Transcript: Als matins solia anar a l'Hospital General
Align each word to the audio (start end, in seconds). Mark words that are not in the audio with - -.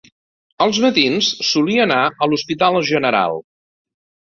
Als 0.65 0.79
matins 0.85 1.27
solia 1.49 1.85
anar 1.85 1.99
a 2.27 2.31
l'Hospital 2.33 2.81
General 2.91 3.41